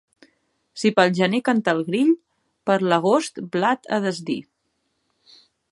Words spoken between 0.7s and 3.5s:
Si pel gener canta el grill, per l'agost